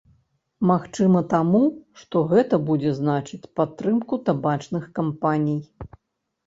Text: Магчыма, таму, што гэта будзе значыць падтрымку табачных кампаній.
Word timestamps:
Магчыма, 0.69 1.21
таму, 1.33 1.61
што 2.05 2.23
гэта 2.31 2.59
будзе 2.71 2.95
значыць 3.01 3.41
падтрымку 3.61 4.13
табачных 4.33 4.91
кампаній. 4.99 5.61